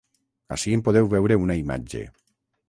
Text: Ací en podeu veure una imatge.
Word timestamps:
Ací 0.55 0.73
en 0.77 0.83
podeu 0.87 1.11
veure 1.11 1.37
una 1.43 1.59
imatge. 1.61 2.03